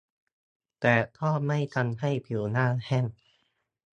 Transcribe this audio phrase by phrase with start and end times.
[0.81, 3.05] แต่ก็ไม่ทำให้ผิวหน้าแห้ง